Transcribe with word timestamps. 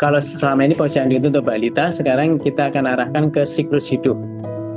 kalau 0.00 0.16
selama 0.16 0.64
ini 0.64 0.72
posyandu 0.72 1.20
itu 1.20 1.28
untuk 1.28 1.44
balita, 1.44 1.92
sekarang 1.92 2.40
kita 2.40 2.72
akan 2.72 2.88
arahkan 2.88 3.28
ke 3.28 3.44
siklus 3.44 3.92
hidup. 3.92 4.16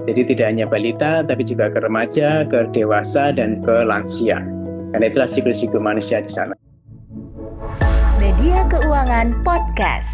Jadi 0.03 0.35
tidak 0.35 0.51
hanya 0.51 0.67
balita, 0.67 1.23
tapi 1.23 1.47
juga 1.47 1.71
ke 1.71 1.79
remaja, 1.79 2.43
ke 2.43 2.67
dewasa, 2.75 3.31
dan 3.31 3.63
ke 3.63 3.87
lansia. 3.87 4.43
Karena 4.91 5.05
itulah 5.07 5.29
siklus 5.31 5.63
hidup 5.63 5.79
manusia 5.79 6.19
di 6.19 6.27
sana. 6.27 6.59
Media 8.19 8.67
Keuangan 8.67 9.39
Podcast 9.47 10.11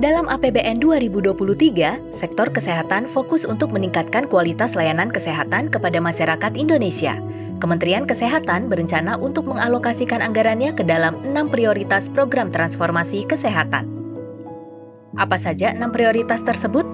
dalam 0.00 0.28
APBN 0.28 0.80
2023, 0.80 2.12
sektor 2.12 2.48
kesehatan 2.52 3.08
fokus 3.08 3.48
untuk 3.48 3.72
meningkatkan 3.72 4.28
kualitas 4.28 4.76
layanan 4.76 5.08
kesehatan 5.08 5.72
kepada 5.72 5.96
masyarakat 5.96 6.52
Indonesia. 6.56 7.16
Kementerian 7.60 8.08
Kesehatan 8.08 8.72
berencana 8.72 9.20
untuk 9.20 9.52
mengalokasikan 9.52 10.24
anggarannya 10.24 10.72
ke 10.72 10.80
dalam 10.80 11.20
enam 11.20 11.52
prioritas 11.52 12.08
program 12.08 12.48
transformasi 12.48 13.28
kesehatan. 13.28 13.84
Apa 15.20 15.36
saja 15.36 15.76
enam 15.76 15.92
prioritas 15.92 16.40
tersebut? 16.40 16.88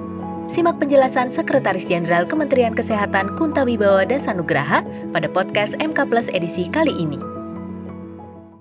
Simak 0.50 0.82
penjelasan 0.82 1.30
Sekretaris 1.30 1.86
Jenderal 1.86 2.26
Kementerian 2.26 2.74
Kesehatan 2.74 3.38
Kunta 3.38 3.62
Wibawa 3.62 4.02
Dasanugraha 4.06 4.82
pada 5.14 5.30
podcast 5.30 5.78
MK 5.78 6.06
Plus 6.10 6.26
edisi 6.34 6.66
kali 6.66 6.90
ini. 6.94 7.18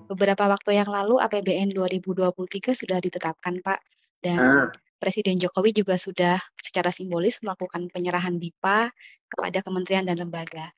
Beberapa 0.06 0.46
waktu 0.46 0.78
yang 0.78 0.86
lalu 0.86 1.18
APBN 1.18 1.74
2023 1.74 2.74
sudah 2.74 2.98
ditetapkan, 3.02 3.58
Pak. 3.58 3.82
Dan 4.22 4.38
ah. 4.38 4.70
Presiden 4.96 5.36
Jokowi 5.36 5.76
juga 5.76 6.00
sudah 6.00 6.40
secara 6.56 6.88
simbolis 6.88 7.38
melakukan 7.44 7.86
penyerahan 7.92 8.40
BIPA 8.40 8.90
kepada 9.28 9.58
kementerian 9.60 10.08
dan 10.08 10.18
lembaga. 10.18 10.72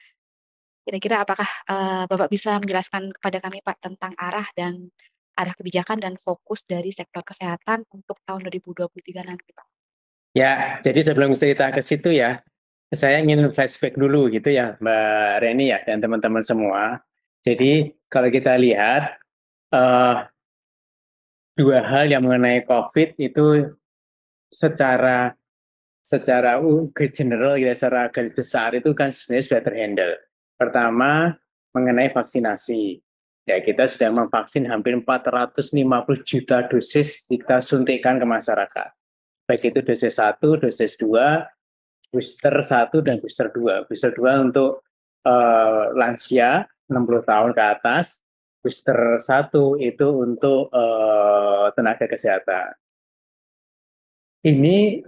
Kira-kira 0.88 1.20
apakah 1.20 1.44
uh, 1.68 2.08
Bapak 2.08 2.32
bisa 2.32 2.56
menjelaskan 2.56 3.12
kepada 3.12 3.44
kami 3.44 3.60
Pak 3.60 3.76
tentang 3.84 4.16
arah 4.16 4.48
dan 4.56 4.88
arah 5.36 5.52
kebijakan 5.52 6.00
dan 6.00 6.16
fokus 6.16 6.64
dari 6.64 6.88
sektor 6.96 7.20
kesehatan 7.20 7.84
untuk 7.92 8.16
tahun 8.24 8.48
2023 8.48 8.88
nanti 9.20 9.52
Pak? 9.52 9.66
Ya, 10.32 10.80
jadi 10.80 11.12
sebelum 11.12 11.36
cerita 11.36 11.68
ke 11.68 11.84
situ 11.84 12.08
ya, 12.16 12.40
saya 12.88 13.20
ingin 13.20 13.52
flashback 13.52 14.00
dulu 14.00 14.32
gitu 14.32 14.48
ya 14.48 14.80
Mbak 14.80 15.44
Reni 15.44 15.76
ya 15.76 15.84
dan 15.84 16.00
teman-teman 16.00 16.40
semua. 16.40 17.04
Jadi 17.44 17.92
kalau 18.08 18.32
kita 18.32 18.56
lihat 18.56 19.20
uh, 19.76 20.24
dua 21.52 21.84
hal 21.84 22.08
yang 22.08 22.24
mengenai 22.24 22.64
COVID 22.64 23.20
itu 23.20 23.76
secara 24.48 25.36
secara 26.00 26.56
general 27.12 27.60
ya 27.60 27.76
secara 27.76 28.08
garis 28.08 28.32
besar 28.32 28.72
itu 28.72 28.96
kan 28.96 29.12
sebenarnya 29.12 29.44
sudah 29.44 29.62
terhandle. 29.68 30.14
Pertama, 30.58 31.38
mengenai 31.70 32.10
vaksinasi. 32.10 32.98
Ya, 33.46 33.62
kita 33.64 33.88
sudah 33.88 34.12
memvaksin 34.12 34.68
hampir 34.68 34.92
450 34.98 35.72
juta 36.26 36.66
dosis 36.68 37.24
kita 37.30 37.62
suntikan 37.64 38.20
ke 38.20 38.26
masyarakat. 38.28 38.90
Baik 39.48 39.72
itu 39.72 39.80
dosis 39.80 40.20
1, 40.20 40.36
dosis 40.60 41.00
2, 41.00 42.12
booster 42.12 42.54
1, 42.60 42.92
dan 43.00 43.16
booster 43.22 43.48
2. 43.48 43.88
Booster 43.88 44.12
2 44.12 44.52
untuk 44.52 44.84
uh, 45.24 45.96
lansia 45.96 46.68
60 46.90 47.24
tahun 47.24 47.50
ke 47.56 47.62
atas, 47.78 48.26
booster 48.60 49.16
1 49.16 49.48
itu 49.80 50.06
untuk 50.12 50.68
uh, 50.68 51.72
tenaga 51.72 52.04
kesehatan. 52.04 52.76
Ini 54.44 55.00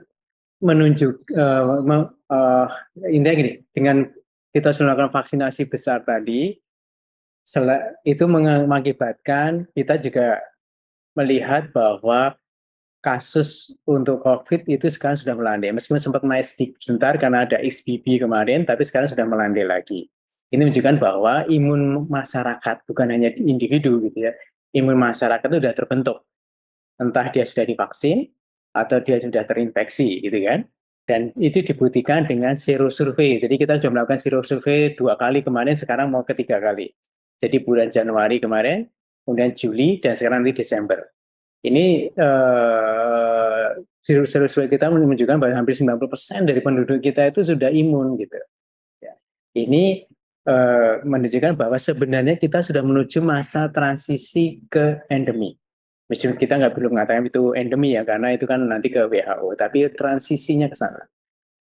menunjuk 0.65 1.29
uh, 1.37 1.81
uh, 1.85 2.69
intinya 3.09 3.37
gini, 3.37 3.53
dengan 3.73 4.09
kita 4.51 4.75
sudah 4.75 4.93
melakukan 4.93 5.15
vaksinasi 5.15 5.71
besar 5.71 6.03
tadi, 6.03 6.59
itu 8.07 8.25
mengakibatkan 8.27 9.67
kita 9.75 9.99
juga 9.99 10.39
melihat 11.19 11.71
bahwa 11.75 12.39
kasus 13.01 13.73
untuk 13.89 14.21
COVID 14.21 14.69
itu 14.69 14.87
sekarang 14.93 15.17
sudah 15.17 15.35
melandai. 15.35 15.73
Meskipun 15.73 15.99
sempat 15.99 16.23
naik 16.23 16.47
sebentar 16.79 17.17
karena 17.17 17.49
ada 17.49 17.57
XBB 17.59 18.23
kemarin, 18.23 18.69
tapi 18.69 18.85
sekarang 18.85 19.09
sudah 19.09 19.25
melandai 19.25 19.65
lagi. 19.65 20.07
Ini 20.53 20.67
menunjukkan 20.67 20.99
bahwa 20.99 21.47
imun 21.49 22.11
masyarakat, 22.11 22.85
bukan 22.85 23.07
hanya 23.09 23.31
individu 23.39 24.03
gitu 24.05 24.29
ya, 24.29 24.33
imun 24.77 24.99
masyarakat 24.99 25.47
itu 25.47 25.59
sudah 25.63 25.75
terbentuk. 25.75 26.19
Entah 27.01 27.27
dia 27.33 27.47
sudah 27.47 27.65
divaksin, 27.65 28.29
atau 28.71 29.03
dia 29.03 29.19
sudah 29.19 29.43
terinfeksi 29.43 30.23
gitu 30.23 30.39
kan. 30.47 30.63
Dan 31.11 31.35
itu 31.43 31.67
dibuktikan 31.67 32.23
dengan 32.23 32.55
zero 32.55 32.87
survei. 32.87 33.35
Jadi 33.43 33.59
kita 33.59 33.83
sudah 33.83 33.91
melakukan 33.91 34.15
zero 34.23 34.47
survei 34.47 34.95
dua 34.95 35.19
kali 35.19 35.43
kemarin, 35.43 35.75
sekarang 35.75 36.07
mau 36.07 36.23
ketiga 36.23 36.63
kali. 36.63 36.95
Jadi 37.43 37.59
bulan 37.67 37.91
Januari 37.91 38.39
kemarin, 38.39 38.87
kemudian 39.27 39.51
Juli, 39.59 39.99
dan 39.99 40.15
sekarang 40.15 40.47
di 40.47 40.55
Desember. 40.55 41.03
Ini 41.67 42.15
uh, 42.15 43.75
zero 44.07 44.23
survei 44.23 44.71
kita 44.71 44.87
menunjukkan 44.87 45.37
bahwa 45.43 45.51
hampir 45.51 45.75
90% 45.75 46.47
dari 46.47 46.63
penduduk 46.63 47.03
kita 47.03 47.27
itu 47.27 47.43
sudah 47.43 47.75
imun 47.75 48.15
gitu. 48.15 48.39
Ya. 49.03 49.19
Ini 49.59 50.07
uh, 50.47 51.03
menunjukkan 51.03 51.59
bahwa 51.59 51.75
sebenarnya 51.75 52.39
kita 52.39 52.63
sudah 52.63 52.87
menuju 52.87 53.19
masa 53.19 53.67
transisi 53.67 54.63
ke 54.71 55.03
endemi. 55.11 55.60
Meskipun 56.11 56.35
kita 56.35 56.59
nggak 56.59 56.75
perlu 56.75 56.91
mengatakan 56.91 57.31
itu 57.31 57.55
endemi 57.55 57.95
ya, 57.95 58.03
karena 58.03 58.35
itu 58.35 58.43
kan 58.43 58.59
nanti 58.67 58.91
ke 58.91 59.07
WHO, 59.07 59.55
tapi 59.55 59.87
transisinya 59.95 60.67
ke 60.67 60.75
sana. 60.75 61.07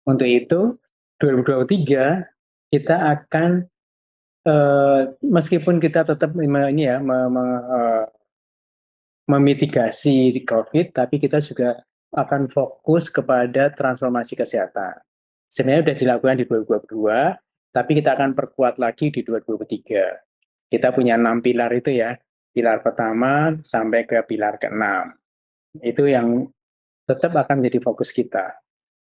Untuk 0.06 0.30
itu, 0.30 0.78
2023 1.18 2.70
kita 2.70 2.96
akan 3.10 3.66
uh, 4.46 5.00
meskipun 5.18 5.82
kita 5.82 6.06
tetap 6.06 6.30
ini 6.38 6.86
ya 6.86 7.02
mem, 7.02 7.34
uh, 7.34 8.06
memitigasi 9.26 10.46
COVID, 10.46 10.94
tapi 10.94 11.18
kita 11.18 11.42
juga 11.42 11.82
akan 12.14 12.46
fokus 12.46 13.10
kepada 13.10 13.74
transformasi 13.74 14.38
kesehatan. 14.38 15.02
Sebenarnya 15.50 15.82
sudah 15.82 15.96
dilakukan 15.98 16.36
di 16.38 16.44
2022, 16.46 17.34
tapi 17.74 17.90
kita 17.98 18.14
akan 18.14 18.30
perkuat 18.38 18.78
lagi 18.78 19.10
di 19.10 19.26
2023. 19.26 20.70
Kita 20.70 20.94
punya 20.94 21.18
enam 21.18 21.42
pilar 21.42 21.70
itu 21.74 21.90
ya, 21.90 22.14
pilar 22.56 22.81
pertama 22.81 23.53
sampai 23.61 24.09
ke 24.09 24.17
pilar 24.25 24.56
keenam. 24.56 25.12
Itu 25.84 26.09
yang 26.09 26.49
tetap 27.05 27.37
akan 27.37 27.61
menjadi 27.61 27.84
fokus 27.84 28.17
kita. 28.17 28.56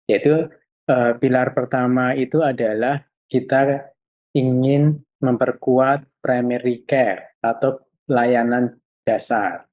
Yaitu 0.07 0.47
uh, 0.87 1.11
pilar 1.19 1.51
pertama 1.51 2.15
itu 2.15 2.39
adalah 2.39 3.03
kita 3.27 3.91
ingin 4.31 5.03
memperkuat 5.19 6.07
primary 6.23 6.87
care 6.87 7.35
atau 7.43 7.83
layanan 8.07 8.79
dasar. 9.03 9.67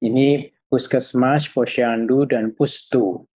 Ini 0.00 0.48
puskesmas, 0.72 1.44
posyandu, 1.52 2.24
dan 2.24 2.56
pustu. 2.56 3.28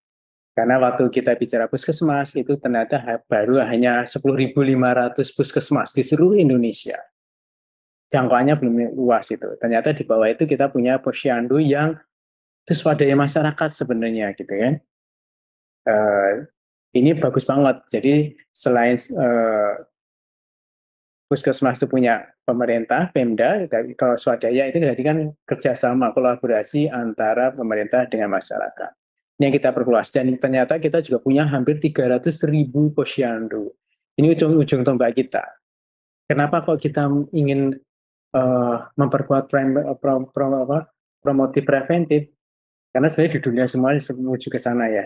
Karena 0.56 0.80
waktu 0.80 1.06
kita 1.12 1.36
bicara 1.36 1.68
puskesmas 1.68 2.34
itu 2.34 2.56
ternyata 2.58 2.98
baru 3.30 3.62
hanya 3.62 4.02
10.500 4.02 5.36
puskesmas 5.36 5.94
di 5.94 6.02
seluruh 6.02 6.34
Indonesia 6.34 6.98
jangkauannya 8.08 8.54
belum 8.56 8.74
luas 8.96 9.28
itu. 9.28 9.48
Ternyata 9.60 9.92
di 9.92 10.04
bawah 10.04 10.28
itu 10.28 10.48
kita 10.48 10.72
punya 10.72 11.00
posyandu 11.00 11.60
yang 11.60 11.96
swadaya 12.68 13.16
masyarakat 13.16 13.70
sebenarnya 13.72 14.36
gitu 14.36 14.52
kan. 14.52 14.74
Uh, 15.88 16.32
ini 16.92 17.16
bagus 17.16 17.48
banget. 17.48 17.80
Jadi 17.88 18.36
selain 18.52 18.96
uh, 19.16 19.72
puskesmas 21.28 21.76
itu 21.76 21.88
punya 21.88 22.28
pemerintah, 22.48 23.12
Pemda, 23.12 23.68
kalau 23.96 24.16
swadaya 24.16 24.68
itu 24.68 24.80
berarti 24.80 25.04
kan 25.04 25.18
kerjasama, 25.44 26.12
kolaborasi 26.16 26.88
antara 26.88 27.52
pemerintah 27.52 28.08
dengan 28.08 28.32
masyarakat. 28.32 28.90
Ini 29.38 29.52
yang 29.52 29.54
kita 29.54 29.70
perluas. 29.70 30.08
Dan 30.10 30.34
ternyata 30.40 30.80
kita 30.80 31.04
juga 31.04 31.22
punya 31.22 31.46
hampir 31.46 31.78
300 31.78 32.24
ribu 32.48 32.90
posyandu. 32.90 33.70
Ini 34.18 34.34
ujung-ujung 34.34 34.82
tombak 34.82 35.14
kita. 35.14 35.44
Kenapa 36.26 36.60
kok 36.66 36.82
kita 36.82 37.06
ingin 37.30 37.78
uh, 38.34 38.76
memperkuat 38.96 39.48
prime, 39.48 39.78
uh, 39.78 39.96
pro, 39.96 40.26
pro, 40.28 40.46
apa, 40.64 40.90
promotif 41.22 41.64
preventif. 41.64 42.28
Karena 42.88 43.06
sebenarnya 43.06 43.34
di 43.36 43.40
dunia 43.44 43.64
semuanya 43.68 44.00
menuju 44.00 44.48
ke 44.48 44.58
sana 44.58 44.88
ya 44.88 45.04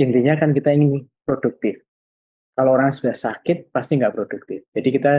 intinya 0.00 0.34
kan 0.40 0.56
kita 0.56 0.72
ini 0.72 1.04
produktif. 1.28 1.84
Kalau 2.56 2.72
orang 2.72 2.90
sudah 2.90 3.12
sakit 3.12 3.68
pasti 3.68 4.00
nggak 4.00 4.16
produktif. 4.16 4.64
Jadi 4.72 4.88
kita 4.88 5.12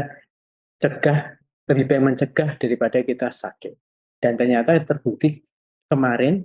cegah 0.81 1.38
lebih 1.70 1.86
baik 1.86 2.02
mencegah 2.02 2.50
daripada 2.58 2.98
kita 3.06 3.30
sakit. 3.30 3.78
Dan 4.18 4.34
ternyata 4.38 4.74
terbukti 4.81 5.42
kemarin 5.86 6.42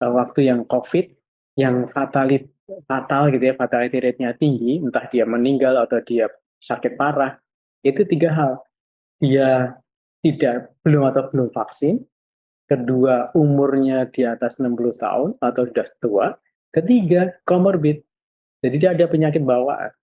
uh, 0.00 0.12
waktu 0.16 0.48
yang 0.48 0.64
covid 0.64 1.12
yang 1.60 1.84
fatalit 1.84 2.48
fatal 2.84 3.32
gitu 3.32 3.44
ya 3.48 3.54
fatality 3.56 3.96
rate-nya 3.96 4.36
tinggi 4.36 4.76
entah 4.84 5.08
dia 5.08 5.24
meninggal 5.24 5.88
atau 5.88 6.04
dia 6.04 6.28
sakit 6.60 6.96
parah 6.96 7.36
itu 7.84 8.04
tiga 8.08 8.32
hal. 8.32 8.52
Dia 9.20 9.76
tidak 10.24 10.74
belum 10.82 11.08
atau 11.08 11.30
belum 11.30 11.48
vaksin, 11.54 12.02
kedua 12.68 13.32
umurnya 13.32 14.06
di 14.10 14.26
atas 14.28 14.60
60 14.60 14.76
tahun 14.98 15.30
atau 15.40 15.62
sudah 15.64 15.86
tua, 15.98 16.26
ketiga 16.74 17.38
komorbid. 17.48 18.04
Jadi 18.60 18.76
dia 18.76 18.90
ada 18.92 19.06
penyakit 19.06 19.40
bawaan. 19.40 19.94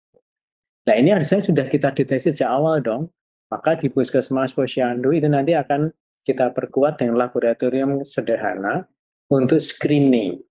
Nah 0.85 0.95
ini 0.95 1.11
harusnya 1.11 1.41
sudah 1.43 1.67
kita 1.67 1.91
deteksi 1.91 2.31
sejak 2.31 2.49
awal 2.49 2.79
dong. 2.79 3.11
Maka 3.45 3.77
di 3.77 3.93
puskesmas 3.93 4.57
posyandu 4.57 5.13
itu 5.13 5.29
nanti 5.29 5.53
akan 5.53 5.93
kita 6.25 6.49
perkuat 6.49 6.97
dengan 6.97 7.21
laboratorium 7.21 8.01
sederhana 8.01 8.89
untuk 9.29 9.61
screening. 9.61 10.41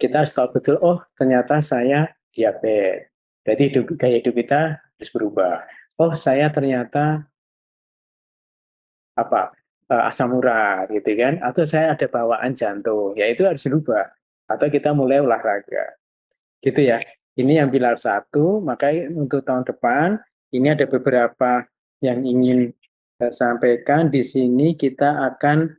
Kita 0.00 0.24
harus 0.24 0.32
tahu 0.32 0.56
betul, 0.56 0.80
oh 0.80 1.04
ternyata 1.18 1.60
saya 1.60 2.08
diabetes. 2.32 3.12
Berarti 3.44 3.62
hidup, 3.68 3.84
gaya 3.96 4.16
hidup 4.20 4.34
kita 4.36 4.60
harus 4.80 5.10
berubah. 5.12 5.64
Oh 6.00 6.12
saya 6.12 6.48
ternyata 6.48 7.28
apa 9.18 9.50
eh, 9.90 10.02
asam 10.06 10.38
urat 10.38 10.86
gitu 10.94 11.18
kan? 11.18 11.42
Atau 11.42 11.66
saya 11.66 11.98
ada 11.98 12.06
bawaan 12.06 12.54
jantung 12.54 13.18
ya 13.18 13.26
itu 13.26 13.42
harus 13.42 13.62
dirubah. 13.66 14.06
Atau 14.46 14.70
kita 14.70 14.94
mulai 14.94 15.18
olahraga 15.18 15.98
gitu 16.62 16.80
ya. 16.86 17.02
Ini 17.38 17.62
yang 17.62 17.68
pilar 17.70 17.98
satu 17.98 18.62
maka 18.62 18.90
untuk 19.10 19.42
tahun 19.42 19.66
depan 19.66 20.18
ini 20.54 20.74
ada 20.74 20.86
beberapa 20.86 21.66
yang 22.02 22.22
ingin 22.22 22.70
saya 23.18 23.34
sampaikan. 23.34 24.06
Di 24.06 24.22
sini 24.22 24.78
kita 24.78 25.26
akan 25.34 25.74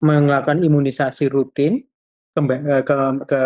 melakukan 0.00 0.64
imunisasi 0.64 1.28
rutin 1.28 1.84
ke, 2.32 2.40
ke, 2.88 2.96
ke 3.28 3.40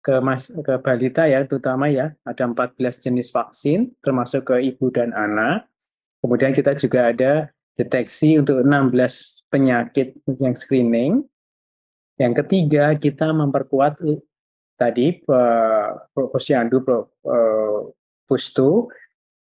ke 0.00 0.16
mas 0.24 0.48
ke 0.48 0.74
balita 0.80 1.28
ya 1.28 1.44
terutama 1.44 1.92
ya 1.92 2.16
ada 2.24 2.48
14 2.48 2.72
jenis 3.04 3.28
vaksin 3.28 3.92
termasuk 4.00 4.48
ke 4.48 4.56
ibu 4.72 4.88
dan 4.88 5.12
anak. 5.12 5.68
Kemudian 6.24 6.52
kita 6.56 6.72
juga 6.76 7.12
ada 7.12 7.52
deteksi 7.78 8.40
untuk 8.40 8.62
16 8.62 9.46
penyakit 9.50 10.16
yang 10.38 10.54
screening. 10.54 11.12
Yang 12.20 12.44
ketiga 12.44 12.92
kita 12.96 13.32
memperkuat 13.32 13.98
tadi 14.76 15.20
posyandu 16.14 16.84
pustu 18.28 18.88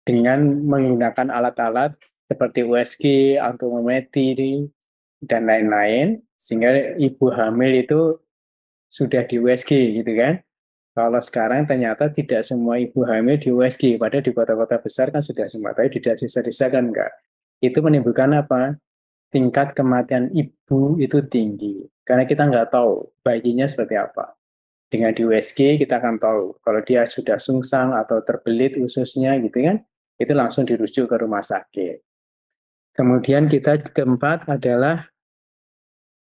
dengan 0.07 0.63
menggunakan 0.65 1.29
alat-alat 1.29 1.99
seperti 2.29 2.65
USG, 2.65 3.05
antomometri 3.37 4.71
dan 5.25 5.51
lain-lain 5.51 6.23
sehingga 6.39 6.95
ibu 6.97 7.35
hamil 7.35 7.83
itu 7.83 8.01
sudah 8.87 9.27
di 9.27 9.43
USG 9.43 10.01
gitu 10.01 10.13
kan. 10.15 10.41
Kalau 10.95 11.21
sekarang 11.23 11.63
ternyata 11.67 12.11
tidak 12.11 12.43
semua 12.43 12.79
ibu 12.79 13.07
hamil 13.07 13.39
di 13.39 13.55
USG, 13.55 13.99
padahal 13.99 14.23
di 14.23 14.35
kota-kota 14.35 14.83
besar 14.83 15.15
kan 15.15 15.23
sudah 15.23 15.47
semua, 15.47 15.71
tapi 15.75 15.95
di 15.95 16.03
desa-desa 16.03 16.71
kan 16.71 16.91
enggak. 16.91 17.11
Itu 17.59 17.83
menimbulkan 17.83 18.35
apa? 18.35 18.79
Tingkat 19.29 19.77
kematian 19.77 20.33
ibu 20.33 20.97
itu 20.97 21.21
tinggi, 21.29 21.85
karena 22.09 22.25
kita 22.25 22.49
nggak 22.49 22.73
tahu 22.73 23.13
bayinya 23.21 23.69
seperti 23.69 24.01
apa. 24.01 24.33
Dengan 24.89 25.13
di 25.13 25.21
USG 25.21 25.77
kita 25.77 26.01
akan 26.01 26.17
tahu 26.17 26.57
kalau 26.65 26.81
dia 26.81 27.05
sudah 27.05 27.37
sungsang 27.37 27.93
atau 27.93 28.25
terbelit 28.25 28.81
ususnya 28.81 29.37
gitu 29.37 29.61
kan, 29.61 29.85
itu 30.17 30.33
langsung 30.33 30.65
dirujuk 30.65 31.13
ke 31.13 31.17
rumah 31.21 31.45
sakit. 31.45 32.01
Kemudian 32.97 33.53
kita 33.53 33.85
keempat 33.93 34.49
adalah 34.49 35.07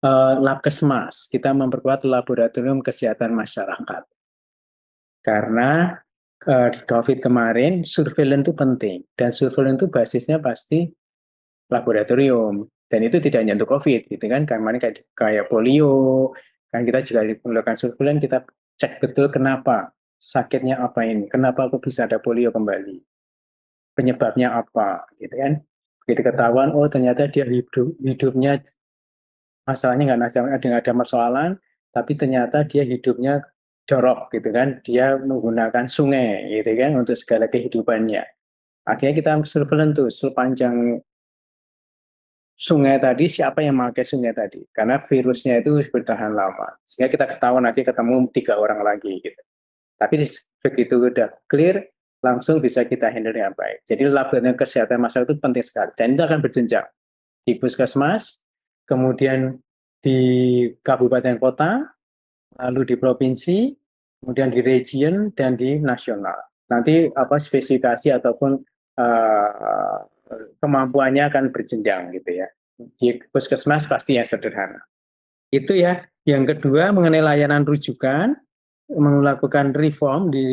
uh, 0.04 0.36
Labkesmas. 0.38 1.26
Kita 1.26 1.50
memperkuat 1.56 2.04
laboratorium 2.04 2.84
kesehatan 2.84 3.34
masyarakat. 3.34 4.04
Karena 5.24 5.98
uh, 6.46 6.68
di 6.70 6.80
COVID 6.86 7.18
kemarin 7.18 7.82
surveillance 7.82 8.44
itu 8.46 8.52
penting 8.54 8.98
dan 9.18 9.34
surveillance 9.34 9.82
itu 9.82 9.88
basisnya 9.90 10.38
pasti 10.38 10.86
laboratorium. 11.68 12.68
Dan 12.88 13.00
itu 13.04 13.20
tidak 13.20 13.44
hanya 13.44 13.54
untuk 13.60 13.76
COVID 13.76 14.08
gitu 14.08 14.24
kan? 14.28 14.48
Kemarin 14.48 14.80
kayak, 14.80 15.04
kayak 15.12 15.44
polio 15.52 16.32
kan 16.68 16.84
kita 16.84 17.00
juga 17.00 17.20
melakukan 17.48 17.76
surveillance 17.80 18.20
kita 18.28 18.44
cek 18.76 19.00
betul 19.00 19.32
kenapa 19.32 19.96
sakitnya 20.20 20.76
apa 20.84 21.00
ini 21.08 21.24
kenapa 21.32 21.64
aku 21.64 21.80
bisa 21.80 22.04
ada 22.04 22.20
polio 22.20 22.52
kembali 22.52 23.00
penyebabnya 23.96 24.54
apa 24.54 25.08
gitu 25.18 25.34
kan? 25.34 25.52
Begitu 26.04 26.22
ketahuan 26.24 26.70
oh 26.76 26.86
ternyata 26.88 27.26
dia 27.28 27.44
hidup 27.48 27.96
hidupnya 28.00 28.62
masalahnya 29.64 30.16
nggak 30.16 30.20
ada 30.28 30.80
ada 30.80 30.92
persoalan 30.92 31.50
tapi 31.92 32.12
ternyata 32.14 32.64
dia 32.68 32.84
hidupnya 32.84 33.42
jorok 33.88 34.28
gitu 34.30 34.52
kan? 34.52 34.84
Dia 34.84 35.16
menggunakan 35.16 35.88
sungai 35.88 36.52
gitu 36.60 36.70
kan? 36.76 36.94
Untuk 37.00 37.16
segala 37.16 37.48
kehidupannya. 37.48 38.22
Akhirnya 38.84 39.14
kita 39.16 39.32
surveillance 39.48 39.94
tuh 39.96 40.08
sepanjang 40.12 41.00
sungai 42.58 42.98
tadi 42.98 43.30
siapa 43.30 43.62
yang 43.62 43.78
memakai 43.78 44.02
sungai 44.02 44.34
tadi? 44.34 44.66
Karena 44.74 44.98
virusnya 44.98 45.62
itu 45.62 45.78
bertahan 45.78 46.34
lama. 46.34 46.74
Sehingga 46.82 47.06
kita 47.06 47.24
ketahuan 47.30 47.62
nanti 47.62 47.86
ketemu 47.86 48.26
tiga 48.34 48.58
orang 48.58 48.82
lagi 48.82 49.22
gitu. 49.22 49.40
Tapi 49.94 50.26
begitu 50.66 50.94
udah 50.98 51.30
clear 51.46 51.86
langsung 52.18 52.58
bisa 52.58 52.82
kita 52.82 53.14
handle 53.14 53.30
dengan 53.30 53.54
baik. 53.54 53.86
Jadi 53.86 54.02
laboratorium 54.10 54.58
kesehatan 54.58 54.98
masyarakat 54.98 55.30
itu 55.30 55.38
penting 55.38 55.64
sekali. 55.64 55.90
Dan 55.94 56.18
itu 56.18 56.22
akan 56.26 56.38
berjenjang. 56.42 56.86
Di 57.46 57.52
puskesmas 57.62 58.42
kemudian 58.90 59.62
di 60.02 60.18
kabupaten 60.82 61.38
kota 61.38 61.94
lalu 62.58 62.94
di 62.94 62.94
provinsi, 62.98 63.70
kemudian 64.18 64.50
di 64.50 64.60
region 64.66 65.30
dan 65.30 65.54
di 65.54 65.78
nasional. 65.78 66.34
Nanti 66.68 67.06
apa 67.06 67.38
spesifikasi 67.38 68.18
ataupun 68.18 68.58
uh, 68.98 69.98
kemampuannya 70.60 71.28
akan 71.28 71.44
berjenjang 71.50 72.14
gitu 72.16 72.44
ya. 72.44 72.48
Di 72.78 73.18
puskesmas 73.32 73.90
pasti 73.90 74.16
yang 74.16 74.28
sederhana. 74.28 74.80
Itu 75.50 75.74
ya. 75.74 76.04
Yang 76.28 76.56
kedua 76.56 76.92
mengenai 76.92 77.24
layanan 77.24 77.64
rujukan, 77.64 78.36
melakukan 78.92 79.72
reform 79.72 80.28
di 80.28 80.46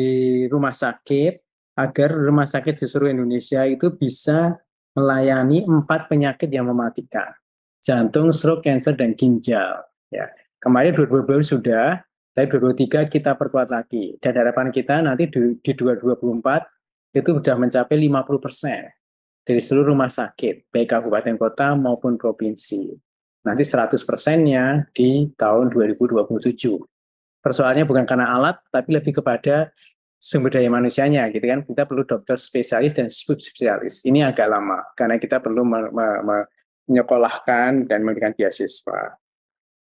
rumah 0.48 0.72
sakit 0.72 1.44
agar 1.76 2.08
rumah 2.16 2.48
sakit 2.48 2.80
di 2.80 2.84
seluruh 2.88 3.12
Indonesia 3.12 3.60
itu 3.68 3.92
bisa 3.92 4.56
melayani 4.96 5.68
empat 5.68 6.08
penyakit 6.08 6.48
yang 6.48 6.72
mematikan 6.72 7.36
jantung, 7.84 8.32
stroke, 8.32 8.64
cancer, 8.64 8.96
dan 8.96 9.12
ginjal. 9.12 9.84
Ya, 10.10 10.32
Kemarin 10.58 10.98
2020 10.98 11.46
sudah, 11.46 12.02
tapi 12.34 12.50
2023 12.50 13.06
kita 13.06 13.38
perkuat 13.38 13.70
lagi. 13.70 14.18
Dan 14.18 14.34
harapan 14.34 14.74
kita 14.74 14.98
nanti 14.98 15.30
di, 15.30 15.62
di 15.62 15.72
2024 15.78 17.14
itu 17.14 17.30
sudah 17.38 17.56
mencapai 17.56 17.96
50 17.96 18.42
persen 18.44 18.82
dari 19.46 19.62
seluruh 19.62 19.94
rumah 19.94 20.10
sakit, 20.10 20.74
baik 20.74 20.90
kabupaten 20.90 21.38
kota 21.38 21.78
maupun 21.78 22.18
provinsi. 22.18 22.90
Nanti 23.46 23.62
100 23.62 23.94
persennya 24.02 24.90
di 24.90 25.30
tahun 25.38 25.70
2027. 25.70 26.82
Persoalannya 27.38 27.86
bukan 27.86 28.02
karena 28.02 28.34
alat, 28.34 28.58
tapi 28.74 28.98
lebih 28.98 29.22
kepada 29.22 29.70
sumber 30.18 30.58
daya 30.58 30.66
manusianya, 30.66 31.30
gitu 31.30 31.46
kan? 31.46 31.62
Kita 31.62 31.86
perlu 31.86 32.02
dokter 32.02 32.34
spesialis 32.34 32.98
dan 32.98 33.06
subspesialis. 33.06 34.02
Ini 34.02 34.26
agak 34.26 34.50
lama, 34.50 34.82
karena 34.98 35.22
kita 35.22 35.38
perlu 35.38 35.62
menyekolahkan 35.62 37.86
dan 37.86 38.02
memberikan 38.02 38.34
beasiswa. 38.34 39.14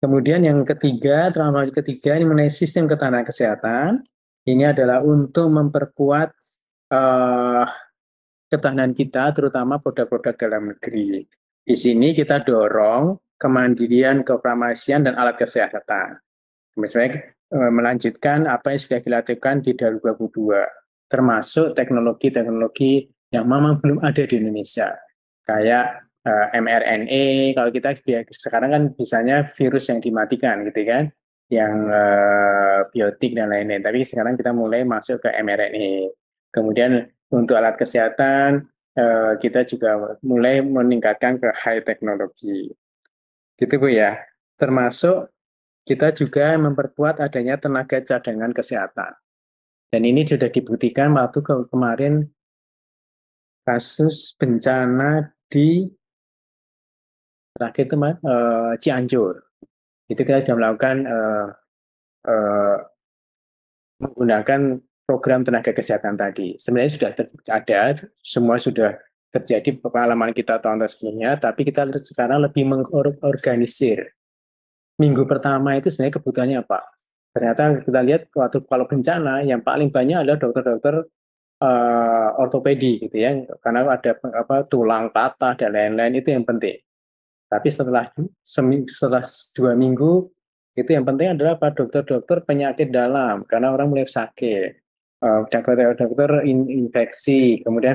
Kemudian 0.02 0.42
yang 0.42 0.66
ketiga, 0.66 1.30
transformasi 1.30 1.86
ketiga 1.86 2.18
ini 2.18 2.26
mengenai 2.26 2.50
sistem 2.50 2.90
ketahanan 2.90 3.22
kesehatan. 3.22 4.02
Ini 4.42 4.74
adalah 4.74 5.06
untuk 5.06 5.54
memperkuat 5.54 6.34
uh, 6.90 7.70
ketahanan 8.52 8.92
kita, 8.92 9.32
terutama 9.32 9.80
produk-produk 9.80 10.36
dalam 10.36 10.76
negeri. 10.76 11.24
Di 11.64 11.76
sini 11.80 12.12
kita 12.12 12.44
dorong 12.44 13.16
kemandirian, 13.40 14.28
kefarmasian, 14.28 15.08
dan 15.08 15.16
alat 15.16 15.40
kesehatan. 15.40 16.20
Misalnya 16.76 17.32
uh, 17.56 17.72
melanjutkan 17.72 18.46
apa 18.52 18.76
yang 18.76 18.82
sudah 18.84 19.00
dilakukan 19.00 19.64
di 19.64 19.72
2022, 19.80 21.08
termasuk 21.08 21.72
teknologi-teknologi 21.80 23.08
yang 23.32 23.48
memang 23.48 23.80
belum 23.80 24.04
ada 24.04 24.28
di 24.28 24.36
Indonesia, 24.36 24.92
kayak 25.48 26.12
uh, 26.28 26.48
mRNA 26.54 27.56
kalau 27.58 27.72
kita 27.72 27.96
sekarang 28.36 28.70
kan 28.72 28.84
bisanya 28.94 29.48
virus 29.56 29.90
yang 29.90 30.00
dimatikan 30.04 30.68
gitu 30.70 30.82
kan 30.86 31.10
yang 31.52 31.74
uh, 31.92 32.88
biotik 32.92 33.36
dan 33.36 33.52
lain-lain 33.52 33.84
tapi 33.84 34.08
sekarang 34.08 34.40
kita 34.40 34.56
mulai 34.56 34.88
masuk 34.88 35.20
ke 35.20 35.30
mRNA 35.42 36.16
kemudian 36.54 37.12
untuk 37.32 37.56
alat 37.56 37.80
kesehatan 37.80 38.68
uh, 39.00 39.34
kita 39.40 39.64
juga 39.64 40.20
mulai 40.22 40.60
meningkatkan 40.60 41.40
ke 41.40 41.50
high 41.56 41.82
teknologi 41.82 42.76
gitu 43.62 43.78
Bu 43.78 43.94
ya. 43.94 44.18
Termasuk 44.58 45.30
kita 45.86 46.14
juga 46.14 46.58
memperkuat 46.58 47.22
adanya 47.22 47.58
tenaga 47.58 48.02
cadangan 48.02 48.54
kesehatan. 48.54 49.14
Dan 49.92 50.02
ini 50.08 50.26
sudah 50.26 50.50
dibuktikan 50.50 51.14
waktu 51.14 51.42
ke 51.42 51.68
kemarin 51.70 52.30
kasus 53.66 54.34
bencana 54.40 55.36
di 55.52 55.86
terakhir 57.54 57.86
itu 57.86 57.96
uh, 58.00 58.74
Cianjur. 58.80 59.36
Itu 60.10 60.22
kita 60.24 60.42
sudah 60.42 60.56
melakukan 60.58 60.96
uh, 61.06 61.48
uh, 62.26 62.78
menggunakan 64.02 64.82
program 65.12 65.44
tenaga 65.44 65.76
kesehatan 65.76 66.16
tadi. 66.16 66.56
Sebenarnya 66.56 66.92
sudah 66.96 67.10
ada 67.52 67.80
semua 68.24 68.56
sudah 68.56 68.96
terjadi 69.28 69.76
pengalaman 69.84 70.32
kita 70.32 70.64
tahun-tahun 70.64 70.92
sebelumnya 70.96 71.36
tapi 71.36 71.68
kita 71.68 71.84
sekarang 72.00 72.48
lebih 72.48 72.64
mengorganisir. 72.64 74.16
Minggu 74.96 75.28
pertama 75.28 75.76
itu 75.76 75.92
sebenarnya 75.92 76.16
kebutuhannya 76.16 76.58
apa? 76.64 76.80
Ternyata 77.36 77.84
kita 77.84 78.00
lihat 78.08 78.22
waktu 78.32 78.64
kalau 78.64 78.88
bencana 78.88 79.44
yang 79.44 79.60
paling 79.60 79.92
banyak 79.92 80.24
adalah 80.24 80.40
dokter-dokter 80.40 81.04
uh, 81.60 82.30
ortopedi 82.40 83.04
gitu 83.08 83.20
ya. 83.20 83.44
Karena 83.60 83.84
ada 83.92 84.16
apa 84.16 84.64
tulang 84.64 85.12
patah 85.12 85.60
dan 85.60 85.76
lain-lain 85.76 86.24
itu 86.24 86.32
yang 86.32 86.48
penting. 86.48 86.80
Tapi 87.52 87.68
setelah 87.68 88.08
setelah 88.48 89.24
dua 89.60 89.76
minggu 89.76 90.32
Itu 90.72 90.96
yang 90.96 91.04
penting 91.04 91.36
adalah 91.36 91.60
Pak 91.60 91.84
dokter-dokter 91.84 92.48
penyakit 92.48 92.96
dalam, 92.96 93.44
karena 93.44 93.76
orang 93.76 93.92
mulai 93.92 94.08
sakit. 94.08 94.81
Uh, 95.22 95.46
dokter-dokter 95.54 96.42
infeksi, 96.50 97.62
kemudian 97.62 97.94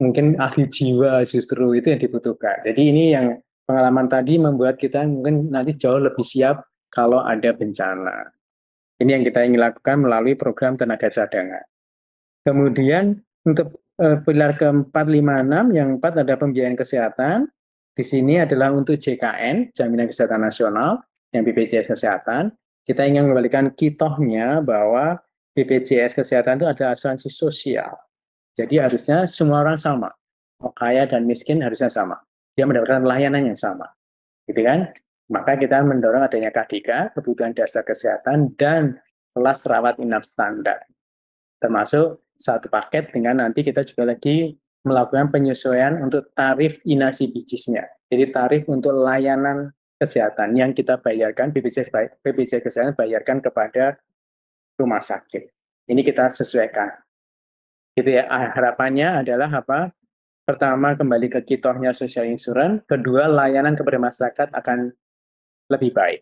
mungkin 0.00 0.40
ahli 0.40 0.64
jiwa 0.64 1.20
justru 1.28 1.76
itu 1.76 1.92
yang 1.92 2.00
dibutuhkan. 2.00 2.64
Jadi 2.64 2.82
ini 2.88 3.04
yang 3.12 3.36
pengalaman 3.68 4.08
tadi 4.08 4.40
membuat 4.40 4.80
kita 4.80 5.04
mungkin 5.04 5.52
nanti 5.52 5.76
jauh 5.76 6.00
lebih 6.00 6.24
siap 6.24 6.64
kalau 6.88 7.20
ada 7.20 7.52
bencana. 7.52 8.32
Ini 8.96 9.20
yang 9.20 9.24
kita 9.26 9.44
ingin 9.44 9.60
lakukan 9.60 10.08
melalui 10.08 10.38
program 10.38 10.78
tenaga 10.78 11.10
cadangan. 11.10 11.66
Kemudian 12.46 13.18
untuk 13.44 13.84
uh, 13.98 14.22
pilar 14.22 14.54
keempat, 14.54 15.06
lima, 15.10 15.42
yang 15.74 15.98
empat 15.98 16.22
ada 16.22 16.34
pembiayaan 16.38 16.78
kesehatan. 16.78 17.50
Di 17.94 18.02
sini 18.02 18.42
adalah 18.42 18.74
untuk 18.74 18.98
JKN, 18.98 19.70
Jaminan 19.70 20.10
Kesehatan 20.10 20.42
Nasional, 20.42 20.98
yang 21.30 21.46
BPJS 21.46 21.94
Kesehatan. 21.94 22.50
Kita 22.82 23.06
ingin 23.06 23.26
mengembalikan 23.26 23.70
kitohnya 23.70 24.58
bahwa 24.60 25.22
BPJS 25.54 26.18
Kesehatan 26.18 26.58
itu 26.60 26.66
ada 26.66 26.90
asuransi 26.90 27.30
sosial. 27.30 27.94
Jadi 28.54 28.78
harusnya 28.78 29.26
semua 29.26 29.62
orang 29.62 29.78
sama. 29.78 30.10
Mau 30.58 30.74
kaya 30.74 31.06
dan 31.06 31.26
miskin 31.26 31.62
harusnya 31.62 31.90
sama. 31.90 32.18
Dia 32.54 32.66
mendapatkan 32.66 33.02
layanan 33.02 33.50
yang 33.50 33.58
sama. 33.58 33.90
Gitu 34.46 34.62
kan? 34.62 34.90
Maka 35.30 35.56
kita 35.56 35.80
mendorong 35.82 36.26
adanya 36.26 36.52
KDK, 36.52 37.16
kebutuhan 37.16 37.56
dasar 37.56 37.82
kesehatan, 37.82 38.54
dan 38.54 39.00
kelas 39.34 39.66
rawat 39.66 39.98
inap 39.98 40.22
standar. 40.22 40.84
Termasuk 41.58 42.22
satu 42.36 42.68
paket 42.68 43.10
dengan 43.10 43.40
nanti 43.42 43.64
kita 43.64 43.82
juga 43.82 44.14
lagi 44.14 44.54
melakukan 44.84 45.32
penyesuaian 45.32 45.96
untuk 46.04 46.30
tarif 46.36 46.84
inasi 46.84 47.32
bisnisnya. 47.32 47.88
Jadi 48.12 48.30
tarif 48.30 48.62
untuk 48.68 48.92
layanan 48.92 49.72
kesehatan 49.96 50.54
yang 50.54 50.76
kita 50.76 51.00
bayarkan, 51.00 51.50
BPJS, 51.50 51.88
BPJS 52.20 52.62
Kesehatan 52.62 52.92
bayarkan 52.92 53.40
kepada 53.40 53.96
rumah 54.78 55.02
sakit. 55.02 55.50
Ini 55.90 56.00
kita 56.00 56.30
sesuaikan. 56.32 56.90
Gitu 57.94 58.10
ya, 58.10 58.26
ah, 58.26 58.50
harapannya 58.50 59.22
adalah 59.22 59.50
apa? 59.50 59.94
Pertama, 60.44 60.92
kembali 60.92 61.30
ke 61.30 61.40
kitohnya 61.46 61.96
social 61.96 62.28
insurance. 62.28 62.84
Kedua, 62.84 63.30
layanan 63.30 63.78
kepada 63.78 63.96
masyarakat 63.96 64.48
akan 64.52 64.92
lebih 65.72 65.94
baik. 65.94 66.20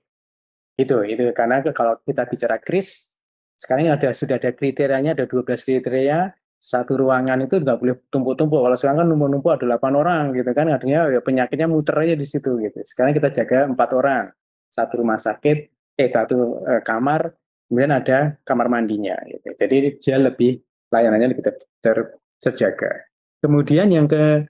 Itu, 0.78 1.02
itu 1.02 1.26
karena 1.34 1.64
kalau 1.74 1.98
kita 2.04 2.28
bicara 2.28 2.56
kris, 2.62 3.18
sekarang 3.58 3.90
ada 3.90 4.10
sudah 4.14 4.38
ada 4.38 4.50
kriterianya, 4.54 5.14
ada 5.14 5.26
12 5.26 5.62
kriteria, 5.62 6.34
satu 6.62 6.94
ruangan 6.94 7.42
itu 7.42 7.58
nggak 7.58 7.78
boleh 7.78 7.96
tumpuk-tumpuk. 8.06 8.62
Kalau 8.62 8.76
sekarang 8.78 8.98
kan 9.02 9.08
numpuk-numpuk 9.10 9.52
ada 9.58 9.64
8 9.74 9.94
orang 9.98 10.22
gitu 10.38 10.50
kan, 10.54 10.66
artinya 10.70 11.10
ya 11.10 11.18
penyakitnya 11.18 11.66
muter 11.66 11.96
aja 11.98 12.14
di 12.14 12.26
situ 12.26 12.54
gitu. 12.62 12.78
Sekarang 12.86 13.10
kita 13.10 13.34
jaga 13.34 13.66
empat 13.66 13.90
orang, 13.90 14.24
satu 14.70 15.02
rumah 15.02 15.18
sakit, 15.18 15.58
eh 15.98 16.08
satu 16.14 16.62
eh, 16.62 16.82
kamar, 16.86 17.34
kemudian 17.72 17.96
ada 17.96 18.36
kamar 18.44 18.68
mandinya. 18.68 19.16
Gitu. 19.24 19.48
Jadi 19.56 19.96
dia 19.96 20.20
lebih 20.20 20.60
layanannya 20.92 21.32
lebih 21.32 21.40
ter, 21.40 21.56
ter, 21.80 22.20
terjaga. 22.36 23.08
Kemudian 23.40 23.88
yang 23.88 24.04
ke 24.04 24.44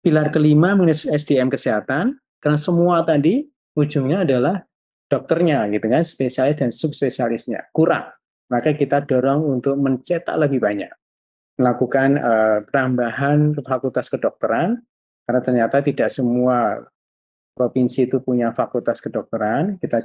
pilar 0.00 0.32
kelima 0.32 0.72
mengenai 0.72 0.96
SDM 0.96 1.52
kesehatan, 1.52 2.16
karena 2.40 2.56
semua 2.56 3.04
tadi 3.04 3.44
ujungnya 3.76 4.24
adalah 4.24 4.64
dokternya 5.12 5.68
gitu 5.68 5.84
kan, 5.84 6.00
spesialis 6.00 6.56
dan 6.56 6.72
subspesialisnya 6.72 7.68
kurang. 7.76 8.08
Maka 8.48 8.72
kita 8.72 9.04
dorong 9.04 9.60
untuk 9.60 9.76
mencetak 9.76 10.32
lebih 10.40 10.64
banyak 10.64 10.88
melakukan 11.60 12.16
uh, 12.16 12.64
fakultas 13.60 14.08
kedokteran 14.08 14.80
karena 15.28 15.40
ternyata 15.44 15.84
tidak 15.84 16.08
semua 16.08 16.80
provinsi 17.52 18.08
itu 18.08 18.18
punya 18.24 18.56
fakultas 18.56 18.98
kedokteran. 18.98 19.76
Kita 19.76 20.00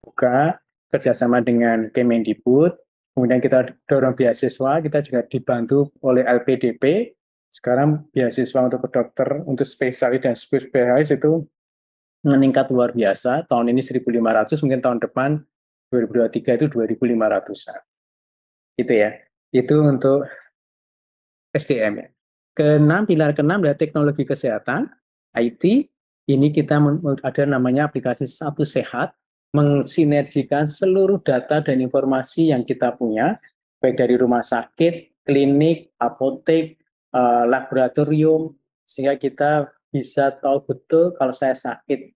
buka 0.00 0.63
kerjasama 0.94 1.42
dengan 1.42 1.90
Kemendikbud, 1.90 2.78
kemudian 3.18 3.42
kita 3.42 3.74
dorong 3.90 4.14
beasiswa, 4.14 4.78
kita 4.78 5.02
juga 5.02 5.20
dibantu 5.26 5.90
oleh 6.06 6.22
LPDP. 6.22 7.14
Sekarang 7.50 8.06
beasiswa 8.10 8.66
untuk 8.66 8.86
dokter, 8.90 9.42
untuk 9.46 9.66
spesialis 9.66 10.22
dan 10.22 10.34
spesialis 10.38 11.10
itu 11.10 11.42
meningkat 12.22 12.70
luar 12.70 12.94
biasa. 12.94 13.46
Tahun 13.46 13.66
ini 13.70 13.82
1.500, 13.82 14.62
mungkin 14.62 14.80
tahun 14.82 14.98
depan 15.02 15.30
2023 15.90 16.58
itu 16.58 16.66
2.500-an. 16.70 17.78
Itu 18.74 18.92
ya. 18.94 19.10
Itu 19.54 19.86
untuk 19.86 20.26
SDM 21.54 21.94
ya. 22.02 22.06
Keenam, 22.54 23.06
pilar 23.06 23.34
keenam 23.34 23.62
adalah 23.62 23.78
teknologi 23.78 24.26
kesehatan, 24.26 24.90
IT. 25.34 25.90
Ini 26.24 26.48
kita 26.54 26.80
ada 27.20 27.42
namanya 27.44 27.90
aplikasi 27.90 28.24
Satu 28.24 28.64
Sehat, 28.64 29.12
mensinergikan 29.54 30.66
seluruh 30.66 31.22
data 31.22 31.62
dan 31.62 31.78
informasi 31.78 32.50
yang 32.50 32.66
kita 32.66 32.92
punya, 32.98 33.38
baik 33.78 33.94
dari 33.94 34.18
rumah 34.18 34.42
sakit, 34.42 35.22
klinik, 35.22 35.94
apotek, 35.96 36.76
eh, 37.14 37.44
laboratorium, 37.46 38.50
sehingga 38.82 39.14
kita 39.14 39.70
bisa 39.94 40.34
tahu 40.34 40.66
betul 40.66 41.14
kalau 41.14 41.30
saya 41.30 41.54
sakit 41.54 42.10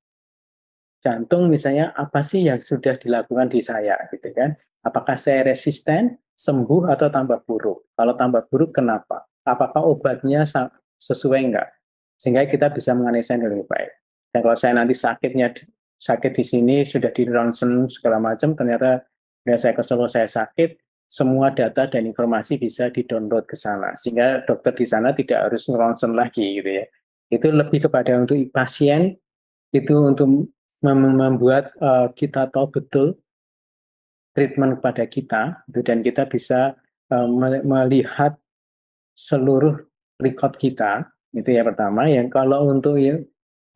jantung 0.99 1.47
misalnya 1.47 1.95
apa 1.95 2.27
sih 2.27 2.51
yang 2.51 2.59
sudah 2.59 2.99
dilakukan 2.99 3.47
di 3.47 3.63
saya 3.63 3.95
gitu 4.11 4.35
kan 4.35 4.59
apakah 4.83 5.15
saya 5.15 5.47
resisten 5.47 6.19
sembuh 6.39 6.95
atau 6.95 7.11
tambah 7.11 7.43
buruk. 7.43 7.91
Kalau 7.99 8.15
tambah 8.15 8.47
buruk 8.47 8.71
kenapa? 8.71 9.27
Apakah 9.43 9.83
obatnya 9.83 10.47
sesuai 11.03 11.51
enggak? 11.51 11.69
Sehingga 12.15 12.47
kita 12.47 12.71
bisa 12.71 12.95
menganalisa 12.95 13.35
dengan 13.35 13.59
lebih 13.59 13.67
baik. 13.67 13.91
Dan 14.31 14.39
kalau 14.47 14.57
saya 14.57 14.73
nanti 14.79 14.95
sakitnya 14.95 15.51
sakit 15.99 16.33
di 16.33 16.45
sini 16.47 16.77
sudah 16.87 17.11
di 17.11 17.27
ronsen 17.27 17.91
segala 17.91 18.23
macam, 18.23 18.55
ternyata 18.55 19.03
ya 19.43 19.59
saya 19.59 19.75
ke 19.75 19.83
Solo 19.83 20.07
saya 20.07 20.31
sakit, 20.31 20.79
semua 21.11 21.51
data 21.51 21.91
dan 21.91 22.07
informasi 22.07 22.57
bisa 22.59 22.89
di-download 22.89 23.45
ke 23.45 23.59
sana. 23.59 23.99
Sehingga 23.99 24.47
dokter 24.47 24.73
di 24.79 24.87
sana 24.87 25.11
tidak 25.13 25.51
harus 25.51 25.67
ngeronsen 25.67 26.15
lagi 26.15 26.63
gitu 26.63 26.71
ya. 26.83 26.85
Itu 27.29 27.53
lebih 27.53 27.91
kepada 27.91 28.17
untuk 28.17 28.39
pasien, 28.55 29.19
itu 29.75 29.95
untuk 29.99 30.49
membuat 30.81 31.75
uh, 31.83 32.09
kita 32.15 32.49
tahu 32.55 32.71
betul 32.71 33.19
treatment 34.33 34.79
kepada 34.79 35.05
kita 35.11 35.43
gitu, 35.67 35.81
dan 35.83 35.99
kita 36.01 36.23
bisa 36.31 36.79
uh, 37.11 37.29
melihat 37.67 38.39
seluruh 39.19 39.83
record 40.23 40.55
kita 40.55 41.11
itu 41.35 41.51
ya 41.51 41.67
pertama 41.67 42.07
yang 42.07 42.31
kalau 42.31 42.71
untuk 42.71 42.97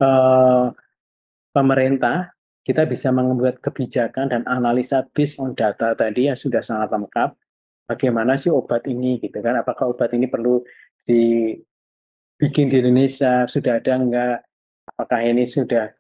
uh, 0.00 0.66
pemerintah 1.52 2.32
kita 2.62 2.86
bisa 2.86 3.10
membuat 3.10 3.58
kebijakan 3.58 4.30
dan 4.30 4.42
analisa 4.46 5.04
based 5.12 5.38
on 5.42 5.52
data 5.52 5.92
tadi 5.92 6.30
yang 6.30 6.38
sudah 6.38 6.62
sangat 6.62 6.94
lengkap 6.94 7.34
bagaimana 7.86 8.38
sih 8.38 8.48
obat 8.48 8.86
ini 8.88 9.18
gitu 9.18 9.38
kan 9.42 9.58
apakah 9.60 9.92
obat 9.92 10.14
ini 10.14 10.30
perlu 10.30 10.62
dibikin 11.04 12.70
di 12.70 12.76
Indonesia 12.80 13.44
sudah 13.44 13.82
ada 13.82 13.92
enggak 13.98 14.36
apakah 14.86 15.20
ini 15.26 15.42
sudah 15.42 15.90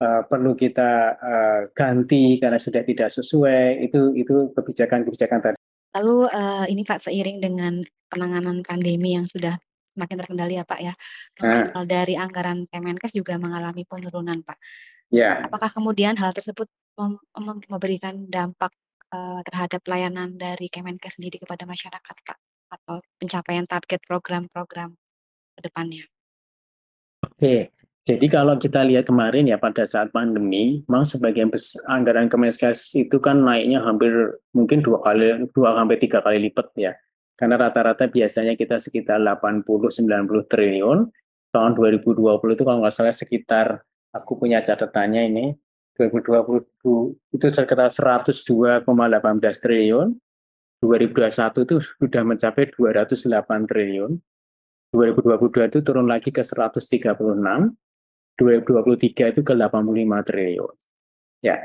uh, 0.00 0.22
perlu 0.26 0.56
kita 0.56 0.90
uh, 1.20 1.60
ganti 1.76 2.40
karena 2.40 2.56
sudah 2.56 2.82
tidak 2.84 3.08
sesuai 3.12 3.84
itu 3.84 4.16
itu 4.16 4.50
kebijakan-kebijakan 4.56 5.40
tadi. 5.40 5.58
Lalu 5.98 6.16
uh, 6.30 6.64
ini 6.70 6.82
Pak 6.86 7.02
seiring 7.02 7.38
dengan 7.42 7.82
penanganan 8.08 8.62
pandemi 8.62 9.18
yang 9.18 9.26
sudah 9.26 9.58
semakin 9.90 10.16
terkendali 10.22 10.54
ya 10.54 10.62
Pak 10.62 10.80
ya, 10.80 10.94
nah. 11.42 11.82
dari 11.82 12.14
anggaran 12.14 12.62
Kemenkes 12.70 13.10
juga 13.10 13.36
mengalami 13.42 13.82
penurunan 13.82 14.38
Pak. 14.46 14.58
Ya. 15.10 15.42
Apakah 15.42 15.74
kemudian 15.74 16.14
hal 16.16 16.30
tersebut 16.30 16.70
mem 16.94 17.18
memberikan 17.66 18.30
dampak 18.30 18.70
uh, 19.10 19.42
terhadap 19.46 19.82
pelayanan 19.82 20.38
dari 20.38 20.70
Kemenkes 20.70 21.18
sendiri 21.18 21.42
kepada 21.42 21.66
masyarakat 21.66 22.16
Pak 22.22 22.38
atau 22.70 23.02
pencapaian 23.18 23.66
target 23.66 24.00
program-program 24.06 24.94
ke 25.58 25.60
depannya? 25.66 26.06
Oke, 27.26 27.74
jadi 28.06 28.26
kalau 28.32 28.56
kita 28.56 28.80
lihat 28.86 29.10
kemarin 29.10 29.50
ya 29.50 29.60
pada 29.60 29.84
saat 29.84 30.08
pandemi, 30.14 30.80
memang 30.88 31.04
sebagian 31.04 31.52
besar 31.52 31.84
anggaran 31.90 32.30
Kemenkes 32.30 32.94
itu 32.96 33.18
kan 33.18 33.42
naiknya 33.44 33.84
hampir 33.84 34.40
mungkin 34.56 34.80
dua 34.80 35.04
kali, 35.04 35.50
dua 35.52 35.76
sampai 35.76 35.96
tiga 36.00 36.24
kali 36.24 36.48
lipat 36.48 36.70
ya. 36.78 36.94
Karena 37.36 37.56
rata-rata 37.56 38.08
biasanya 38.08 38.56
kita 38.56 38.76
sekitar 38.76 39.16
80-90 39.20 40.44
triliun, 40.44 40.98
tahun 41.50 41.72
2020 41.72 42.20
itu 42.52 42.62
kalau 42.64 42.78
nggak 42.84 42.94
salah 42.94 43.16
sekitar, 43.16 43.66
aku 44.14 44.38
punya 44.38 44.62
catatannya 44.62 45.22
ini, 45.30 45.46
2020 45.98 47.36
itu 47.36 47.46
sekitar 47.52 47.92
102,18 47.92 48.86
triliun, 49.60 50.08
2021 50.80 51.66
itu 51.68 51.76
sudah 51.82 52.22
mencapai 52.24 52.72
208 52.72 53.68
triliun, 53.68 54.16
2022 54.90 55.70
itu 55.70 55.78
turun 55.84 56.06
lagi 56.08 56.32
ke 56.32 56.40
136, 56.40 57.20
2023 58.40 59.32
itu 59.36 59.40
ke 59.44 59.52
85 59.52 60.26
triliun. 60.26 60.74
Ya, 61.44 61.56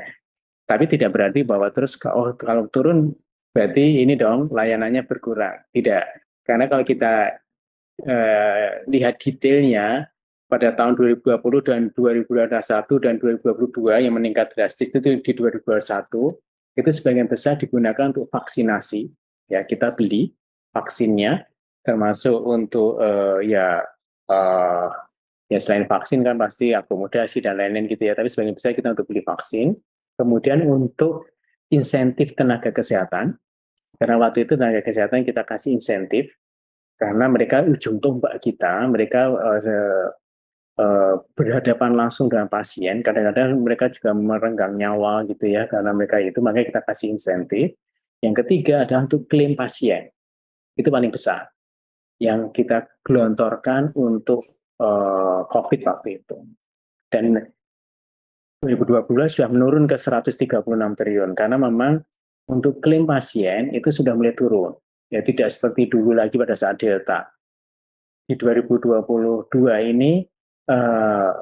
tapi 0.68 0.84
tidak 0.88 1.10
berarti 1.16 1.40
bahwa 1.42 1.72
terus 1.72 1.96
oh, 2.10 2.36
kalau 2.36 2.68
turun 2.68 3.16
berarti 3.56 4.04
ini 4.04 4.14
dong 4.20 4.52
layanannya 4.52 5.08
berkurang. 5.08 5.64
Tidak, 5.72 6.04
karena 6.44 6.68
kalau 6.68 6.84
kita 6.84 7.40
eh, 8.04 8.84
lihat 8.84 9.16
detailnya 9.16 10.12
pada 10.46 10.70
tahun 10.70 10.94
2020 10.94 11.42
dan 11.66 11.80
2021 11.90 13.02
dan 13.02 13.14
2022 13.18 14.04
yang 14.06 14.14
meningkat 14.14 14.54
drastis 14.54 14.94
itu 14.94 15.18
di 15.18 15.32
2021 15.34 16.38
itu 16.76 16.90
sebagian 16.92 17.26
besar 17.26 17.58
digunakan 17.58 18.14
untuk 18.14 18.30
vaksinasi. 18.30 19.10
Ya 19.50 19.66
kita 19.66 19.90
beli 19.94 20.34
vaksinnya 20.70 21.46
termasuk 21.82 22.34
untuk 22.46 22.98
uh, 22.98 23.38
ya 23.42 23.82
uh, 24.30 24.88
ya 25.46 25.58
selain 25.62 25.86
vaksin 25.86 26.22
kan 26.26 26.34
pasti 26.38 26.74
akomodasi 26.74 27.42
dan 27.42 27.58
lain-lain 27.58 27.86
gitu 27.86 28.10
ya 28.10 28.14
tapi 28.18 28.26
sebagian 28.26 28.54
besar 28.54 28.74
kita 28.74 28.94
untuk 28.94 29.06
beli 29.10 29.22
vaksin. 29.26 29.74
Kemudian 30.16 30.62
untuk 30.66 31.26
insentif 31.74 32.38
tenaga 32.38 32.70
kesehatan 32.70 33.34
karena 33.98 34.16
waktu 34.20 34.46
itu 34.46 34.54
tenaga 34.54 34.84
kesehatan 34.84 35.26
kita 35.26 35.42
kasih 35.42 35.74
insentif 35.74 36.30
karena 37.00 37.26
mereka 37.26 37.66
ujung 37.66 37.98
tombak 37.98 38.38
kita 38.38 38.84
mereka 38.88 39.28
uh, 39.32 40.10
berhadapan 41.32 41.96
langsung 41.96 42.28
dengan 42.28 42.52
pasien, 42.52 43.00
kadang-kadang 43.00 43.56
mereka 43.64 43.88
juga 43.88 44.12
merenggang 44.12 44.76
nyawa 44.76 45.24
gitu 45.24 45.48
ya, 45.48 45.64
karena 45.64 45.96
mereka 45.96 46.20
itu 46.20 46.36
makanya 46.44 46.68
kita 46.68 46.80
kasih 46.84 47.08
insentif. 47.16 47.72
Yang 48.20 48.44
ketiga 48.44 48.84
adalah 48.84 49.08
untuk 49.08 49.24
klaim 49.24 49.56
pasien, 49.56 50.12
itu 50.76 50.88
paling 50.92 51.08
besar, 51.08 51.48
yang 52.20 52.52
kita 52.52 53.00
gelontorkan 53.00 53.96
untuk 53.96 54.44
uh, 54.76 55.48
COVID 55.48 55.80
waktu 55.88 56.20
itu. 56.20 56.36
Dan 57.08 57.32
2020 58.60 59.08
sudah 59.32 59.48
menurun 59.48 59.88
ke 59.88 59.96
136 59.96 60.36
triliun, 60.68 61.32
karena 61.32 61.56
memang 61.56 62.04
untuk 62.52 62.84
klaim 62.84 63.08
pasien 63.08 63.72
itu 63.72 63.88
sudah 63.88 64.12
mulai 64.12 64.36
turun. 64.36 64.76
Ya 65.08 65.24
tidak 65.24 65.48
seperti 65.48 65.88
dulu 65.88 66.12
lagi 66.12 66.36
pada 66.36 66.52
saat 66.52 66.76
Delta. 66.76 67.32
Di 68.26 68.34
2022 68.34 69.48
ini 69.86 70.26
uh, 70.70 71.32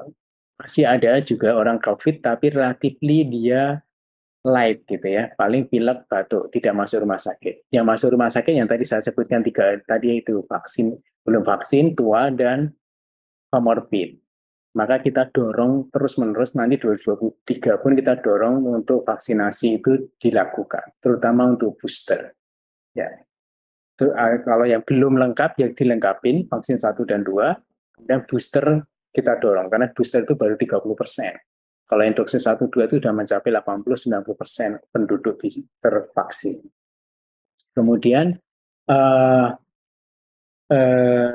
masih 0.55 0.85
ada 0.87 1.19
juga 1.19 1.53
orang 1.53 1.77
COVID 1.81 2.23
tapi 2.23 2.49
relatifly 2.53 3.27
dia 3.27 3.85
light 4.45 4.85
gitu 4.85 5.09
ya, 5.09 5.33
paling 5.33 5.65
pilek 5.65 6.05
batuk, 6.05 6.53
tidak 6.53 6.77
masuk 6.77 7.01
rumah 7.01 7.17
sakit. 7.17 7.65
Yang 7.73 7.85
masuk 7.89 8.07
rumah 8.13 8.29
sakit 8.29 8.53
yang 8.53 8.69
tadi 8.69 8.85
saya 8.85 9.01
sebutkan 9.01 9.41
tiga 9.41 9.81
tadi 9.81 10.21
itu 10.21 10.45
vaksin, 10.45 10.93
belum 11.25 11.41
vaksin, 11.41 11.97
tua 11.97 12.29
dan 12.29 12.69
comorbid. 13.49 14.21
Maka 14.77 15.01
kita 15.01 15.33
dorong 15.33 15.89
terus-menerus 15.89 16.53
nanti 16.53 16.77
2023 16.77 17.81
pun 17.81 17.91
kita 17.97 18.21
dorong 18.21 18.55
untuk 18.69 19.01
vaksinasi 19.07 19.81
itu 19.81 20.13
dilakukan, 20.21 20.93
terutama 21.01 21.49
untuk 21.49 21.81
booster. 21.81 22.37
Ya. 22.93 23.25
Eh, 23.95 24.37
kalau 24.43 24.67
yang 24.67 24.83
belum 24.83 25.15
lengkap 25.15 25.55
ya 25.57 25.71
dilengkapin 25.71 26.51
vaksin 26.51 26.77
satu 26.77 27.07
dan 27.07 27.23
dua, 27.23 27.55
dan 28.03 28.27
booster 28.27 28.83
kita 29.15 29.39
dorong 29.39 29.71
karena 29.71 29.87
booster 29.95 30.27
itu 30.27 30.35
baru 30.35 30.59
30 30.59 30.83
persen. 30.99 31.33
Kalau 31.85 32.01
yang 32.01 32.17
dosis 32.17 32.43
1 32.43 32.65
2 32.65 32.89
itu 32.89 32.95
sudah 32.97 33.13
mencapai 33.13 33.53
80-90 33.53 34.33
persen 34.35 34.69
penduduk 34.89 35.37
tervaksin. 35.79 36.65
Kemudian 37.71 38.35
uh, 38.89 39.47
uh, 40.73 41.29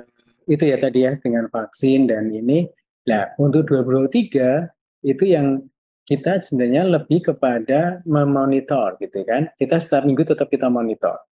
itu 0.51 0.65
ya 0.67 0.77
tadi 0.83 1.07
ya 1.07 1.15
dengan 1.23 1.47
vaksin 1.47 2.11
dan 2.11 2.27
ini. 2.35 2.67
Nah 3.07 3.31
untuk 3.39 3.71
2023 3.71 5.07
itu 5.07 5.25
yang 5.25 5.63
kita 6.03 6.43
sebenarnya 6.43 6.83
lebih 6.99 7.31
kepada 7.31 8.03
memonitor 8.03 8.99
gitu 8.99 9.23
kan. 9.23 9.55
Kita 9.55 9.79
setiap 9.79 10.03
minggu 10.03 10.27
tetap 10.27 10.51
kita 10.51 10.67
monitor 10.67 11.31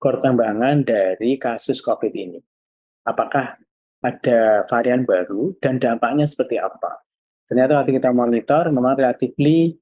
perkembangan 0.00 0.80
dari 0.80 1.36
kasus 1.36 1.84
COVID 1.84 2.12
ini. 2.16 2.40
Apakah 3.04 3.60
ada 4.06 4.62
varian 4.70 5.02
baru 5.02 5.54
dan 5.58 5.82
dampaknya 5.82 6.26
seperti 6.26 6.62
apa. 6.62 7.02
Ternyata 7.50 7.82
waktu 7.82 7.98
kita 7.98 8.10
monitor 8.10 8.70
memang 8.70 8.98
relatifly 8.98 9.74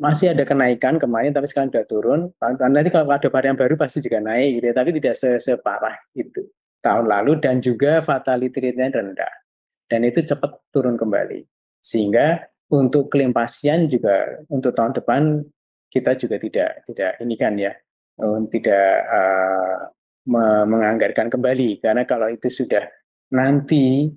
masih 0.00 0.32
ada 0.32 0.48
kenaikan 0.48 0.96
kemarin 0.96 1.32
tapi 1.36 1.44
sekarang 1.44 1.68
sudah 1.68 1.86
turun. 1.88 2.20
Nanti 2.40 2.88
kalau 2.88 3.12
ada 3.12 3.28
varian 3.28 3.56
baru 3.56 3.76
pasti 3.76 4.00
juga 4.00 4.20
naik 4.24 4.60
gitu 4.60 4.66
ya, 4.72 4.74
tapi 4.76 4.90
tidak 4.96 5.14
separah 5.16 5.96
itu 6.16 6.48
tahun 6.80 7.04
lalu 7.04 7.36
dan 7.44 7.60
juga 7.60 8.00
fatality 8.00 8.56
rate-nya 8.56 8.88
rendah. 8.88 9.34
Dan 9.84 10.08
itu 10.08 10.24
cepat 10.24 10.56
turun 10.72 10.96
kembali. 10.96 11.44
Sehingga 11.84 12.40
untuk 12.70 13.10
klaim 13.10 13.34
pasien 13.34 13.90
juga 13.90 14.40
untuk 14.48 14.72
tahun 14.72 14.94
depan 14.96 15.42
kita 15.90 16.14
juga 16.14 16.38
tidak 16.38 16.70
tidak 16.86 17.18
ini 17.18 17.34
kan 17.34 17.58
ya 17.58 17.74
tidak 18.46 18.88
uh, 19.10 19.90
menganggarkan 20.70 21.26
kembali 21.26 21.82
karena 21.82 22.06
kalau 22.06 22.30
itu 22.30 22.46
sudah 22.46 22.86
nanti 23.30 24.10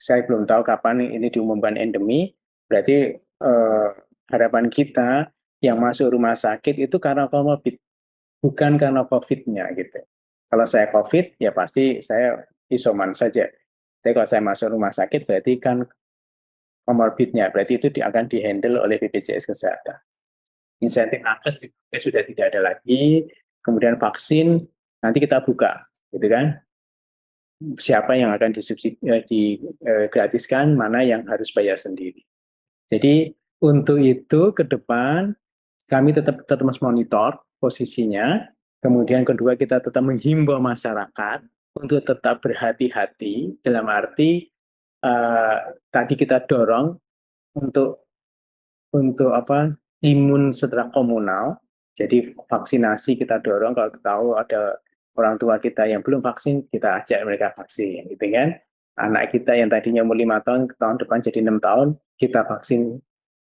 saya 0.00 0.24
belum 0.24 0.48
tahu 0.48 0.64
kapan 0.64 1.04
ini 1.04 1.28
diumumkan 1.28 1.76
endemi, 1.76 2.32
berarti 2.64 3.20
eh, 3.20 3.88
harapan 4.32 4.72
kita 4.72 5.28
yang 5.60 5.76
masuk 5.76 6.16
rumah 6.16 6.32
sakit 6.32 6.88
itu 6.88 6.96
karena 6.96 7.28
comorbid, 7.28 7.76
bukan 8.40 8.80
karena 8.80 9.04
COVID-nya 9.04 9.68
gitu. 9.76 10.00
Kalau 10.50 10.66
saya 10.66 10.88
COVID, 10.88 11.36
ya 11.36 11.52
pasti 11.52 12.00
saya 12.00 12.40
isoman 12.72 13.12
saja. 13.12 13.46
Tapi 14.00 14.12
kalau 14.16 14.28
saya 14.28 14.40
masuk 14.40 14.72
rumah 14.72 14.90
sakit, 14.90 15.28
berarti 15.28 15.60
kan 15.60 15.84
comorbidnya, 16.88 17.52
berarti 17.52 17.76
itu 17.76 17.86
akan 18.00 18.24
dihandle 18.26 18.80
oleh 18.80 18.96
BPJS 18.96 19.44
Kesehatan. 19.44 20.00
Insentif 20.80 21.20
nakes 21.20 21.60
sudah 21.92 22.24
tidak 22.24 22.56
ada 22.56 22.72
lagi, 22.72 23.28
kemudian 23.60 24.00
vaksin 24.00 24.64
nanti 25.04 25.20
kita 25.20 25.44
buka, 25.44 25.84
gitu 26.08 26.24
kan? 26.32 26.56
Siapa 27.76 28.16
yang 28.16 28.32
akan 28.32 28.56
disubsidi, 28.56 28.96
eh, 29.04 29.22
digratiskan, 29.24 30.72
mana 30.72 31.04
yang 31.04 31.28
harus 31.28 31.52
bayar 31.52 31.76
sendiri. 31.76 32.24
Jadi 32.88 33.30
untuk 33.60 34.00
itu 34.00 34.50
ke 34.56 34.64
depan 34.64 35.36
kami 35.86 36.16
tetap 36.16 36.48
tetap 36.48 36.64
monitor 36.80 37.38
posisinya. 37.60 38.48
Kemudian 38.80 39.28
kedua 39.28 39.60
kita 39.60 39.84
tetap 39.84 40.00
menghimbau 40.00 40.56
masyarakat 40.56 41.44
untuk 41.76 42.00
tetap 42.00 42.40
berhati-hati 42.40 43.60
dalam 43.60 43.84
arti 43.92 44.48
uh, 45.04 45.76
tadi 45.92 46.16
kita 46.16 46.40
dorong 46.48 46.96
untuk 47.60 48.08
untuk 48.96 49.36
apa 49.36 49.76
imun 50.00 50.56
setelah 50.56 50.88
komunal. 50.88 51.60
Jadi 51.92 52.32
vaksinasi 52.32 53.20
kita 53.20 53.44
dorong 53.44 53.76
kalau 53.76 53.90
tahu 54.00 54.26
ada 54.40 54.80
orang 55.20 55.36
tua 55.36 55.60
kita 55.60 55.84
yang 55.84 56.00
belum 56.00 56.24
vaksin, 56.24 56.66
kita 56.72 57.04
ajak 57.04 57.20
mereka 57.28 57.52
vaksin, 57.52 58.08
gitu 58.08 58.26
kan. 58.32 58.56
Anak 58.96 59.32
kita 59.32 59.54
yang 59.56 59.68
tadinya 59.68 60.00
umur 60.00 60.16
lima 60.16 60.40
tahun, 60.40 60.72
tahun 60.76 60.96
depan 61.04 61.18
jadi 61.20 61.38
enam 61.44 61.58
tahun, 61.60 62.00
kita 62.16 62.48
vaksin 62.48 63.00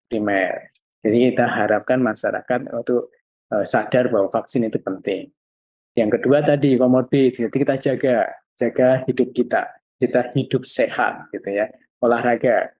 primer. 0.09 0.73
Jadi 1.05 1.33
kita 1.33 1.47
harapkan 1.47 2.01
masyarakat 2.03 2.73
untuk 2.75 3.13
uh, 3.53 3.63
sadar 3.63 4.11
bahwa 4.11 4.33
vaksin 4.33 4.67
itu 4.67 4.81
penting. 4.81 5.31
Yang 5.97 6.21
kedua 6.21 6.45
tadi 6.45 6.77
komorbid, 6.77 7.37
jadi 7.37 7.57
kita 7.57 7.75
jaga, 7.81 8.17
jaga 8.57 8.89
hidup 9.09 9.33
kita, 9.33 9.63
kita 9.97 10.21
hidup 10.37 10.63
sehat, 10.69 11.29
gitu 11.33 11.49
ya, 11.53 11.73
olahraga, 12.05 12.75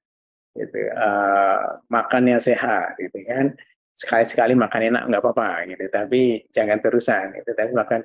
gitu, 0.53 0.81
uh, 0.97 1.81
makannya 1.89 2.37
sehat, 2.37 2.99
gitu 3.01 3.21
kan 3.25 3.57
sekali-sekali 3.97 4.53
makan 4.53 4.93
enak 4.93 5.03
nggak 5.09 5.23
apa-apa 5.25 5.65
gitu 5.73 5.85
tapi 5.89 6.45
jangan 6.53 6.79
terusan 6.85 7.33
gitu 7.33 7.57
tapi 7.57 7.73
makan 7.73 8.05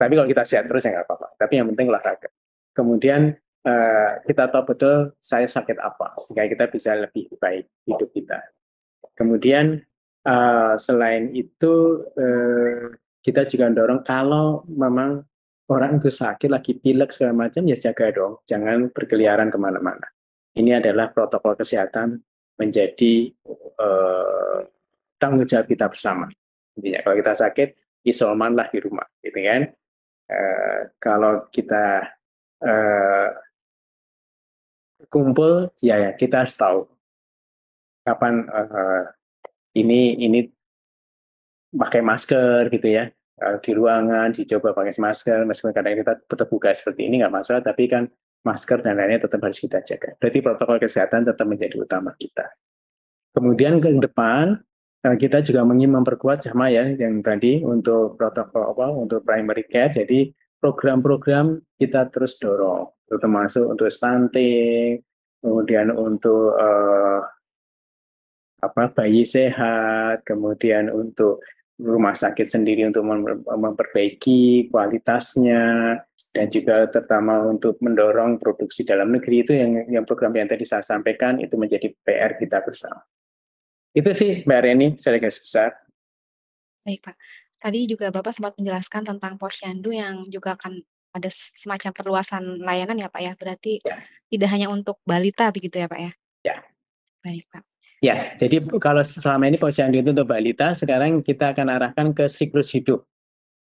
tapi 0.00 0.16
kalau 0.16 0.28
kita 0.32 0.48
sehat 0.48 0.64
terus 0.64 0.80
ya 0.80 0.96
nggak 0.96 1.04
apa-apa. 1.04 1.36
Tapi 1.36 1.52
yang 1.60 1.68
penting 1.68 1.92
olahraga. 1.92 2.32
Kemudian 2.72 3.36
uh, 3.68 4.10
kita 4.24 4.48
tahu 4.48 4.72
betul 4.72 5.12
saya 5.20 5.44
sakit 5.44 5.76
apa, 5.76 6.16
sehingga 6.24 6.48
kita 6.48 6.64
bisa 6.72 6.96
lebih 6.96 7.28
baik 7.36 7.68
hidup 7.84 8.08
kita. 8.08 8.40
Kemudian 9.12 9.76
uh, 10.24 10.72
selain 10.80 11.36
itu 11.36 12.00
uh, 12.16 12.96
kita 13.20 13.44
juga 13.44 13.68
dorong 13.68 14.00
kalau 14.00 14.64
memang 14.72 15.20
orang 15.68 16.00
itu 16.00 16.08
sakit 16.08 16.48
lagi 16.48 16.80
pilek 16.80 17.12
segala 17.12 17.44
macam 17.44 17.68
ya 17.68 17.76
jaga 17.76 18.08
dong, 18.08 18.40
jangan 18.48 18.88
berkeliaran 18.88 19.52
ke 19.52 19.58
mana-mana. 19.60 20.08
Ini 20.56 20.80
adalah 20.80 21.12
protokol 21.12 21.60
kesehatan 21.60 22.16
menjadi 22.56 23.28
uh, 23.76 24.64
tanggung 25.20 25.44
jawab 25.44 25.68
kita 25.68 25.92
bersama. 25.92 26.32
Intinya 26.80 27.04
kalau 27.04 27.16
kita 27.20 27.32
sakit 27.36 27.68
isomanlah 28.08 28.72
di 28.72 28.78
rumah, 28.80 29.04
gitu 29.20 29.36
kan? 29.36 29.68
Eh, 30.30 30.94
kalau 31.02 31.50
kita 31.50 32.06
uh, 32.62 33.28
kumpul 35.10 35.74
ya 35.82 35.98
ya 35.98 36.10
kita 36.14 36.46
harus 36.46 36.54
tahu 36.54 36.86
kapan 38.06 38.46
uh, 38.46 39.10
ini 39.74 40.22
ini 40.22 40.46
pakai 41.74 41.98
masker 41.98 42.70
gitu 42.70 42.94
ya 42.94 43.10
di 43.58 43.70
ruangan 43.74 44.30
dicoba 44.30 44.70
pakai 44.70 44.94
masker 45.02 45.42
meskipun 45.50 45.74
kadang 45.74 45.98
kita 45.98 46.12
tetap 46.22 46.46
buka 46.46 46.70
seperti 46.78 47.10
ini 47.10 47.26
nggak 47.26 47.34
masalah 47.34 47.64
tapi 47.66 47.90
kan 47.90 48.06
masker 48.46 48.86
dan 48.86 48.96
lainnya 48.96 49.26
tetap 49.26 49.40
harus 49.42 49.58
kita 49.58 49.82
jaga. 49.82 50.16
Berarti 50.16 50.38
protokol 50.40 50.76
kesehatan 50.80 51.26
tetap 51.28 51.44
menjadi 51.44 51.76
utama 51.76 52.14
kita. 52.16 52.48
Kemudian 53.36 53.82
ke 53.82 53.88
depan 53.98 54.62
Nah, 55.00 55.16
kita 55.16 55.40
juga 55.40 55.64
ingin 55.64 55.96
memperkuat 55.96 56.44
sama 56.44 56.68
ya 56.68 56.84
yang 56.92 57.24
tadi 57.24 57.64
untuk 57.64 58.20
protokol 58.20 58.76
apa 58.76 58.86
untuk 58.92 59.24
primary 59.24 59.64
care. 59.64 59.88
Jadi 59.88 60.28
program-program 60.60 61.56
kita 61.80 62.12
terus 62.12 62.36
dorong, 62.36 62.92
termasuk 63.08 63.64
untuk 63.64 63.88
stunting, 63.88 65.00
kemudian 65.40 65.88
untuk 65.88 66.52
uh, 66.52 67.24
apa 68.60 68.92
bayi 68.92 69.24
sehat, 69.24 70.20
kemudian 70.28 70.92
untuk 70.92 71.40
rumah 71.80 72.12
sakit 72.12 72.44
sendiri 72.44 72.84
untuk 72.84 73.08
memperbaiki 73.48 74.68
kualitasnya 74.68 75.96
dan 76.28 76.46
juga 76.52 76.84
terutama 76.92 77.40
untuk 77.48 77.80
mendorong 77.80 78.36
produksi 78.36 78.84
dalam 78.84 79.16
negeri 79.16 79.36
itu 79.40 79.52
yang 79.56 79.88
yang 79.88 80.04
program 80.04 80.36
yang 80.36 80.44
tadi 80.44 80.68
saya 80.68 80.84
sampaikan 80.84 81.40
itu 81.40 81.56
menjadi 81.56 81.88
PR 82.04 82.36
kita 82.36 82.60
bersama. 82.60 83.00
Itu 84.00 84.10
sih 84.16 84.40
Mbak 84.48 84.60
Reni, 84.64 84.88
saya 84.96 85.20
garis 85.20 85.36
besar. 85.36 85.76
Baik 86.88 87.04
Pak. 87.04 87.16
Tadi 87.60 87.84
juga 87.84 88.08
Bapak 88.08 88.32
sempat 88.32 88.56
menjelaskan 88.56 89.04
tentang 89.04 89.36
posyandu 89.36 89.92
yang 89.92 90.24
juga 90.32 90.56
akan 90.56 90.80
ada 91.12 91.28
semacam 91.32 91.92
perluasan 91.92 92.64
layanan 92.64 92.96
ya 92.96 93.12
Pak 93.12 93.20
ya. 93.20 93.32
Berarti 93.36 93.84
ya. 93.84 94.00
tidak 94.32 94.48
hanya 94.56 94.72
untuk 94.72 95.04
balita 95.04 95.52
begitu 95.52 95.76
ya 95.76 95.86
Pak 95.92 96.00
ya? 96.00 96.12
Ya. 96.40 96.56
Baik 97.20 97.44
Pak. 97.52 97.62
Ya, 98.00 98.32
jadi 98.32 98.64
kalau 98.80 99.04
selama 99.04 99.44
ini 99.44 99.60
posyandu 99.60 100.00
itu 100.00 100.16
untuk 100.16 100.32
balita, 100.32 100.72
sekarang 100.72 101.20
kita 101.20 101.52
akan 101.52 101.66
arahkan 101.68 102.16
ke 102.16 102.32
siklus 102.32 102.72
hidup. 102.72 103.04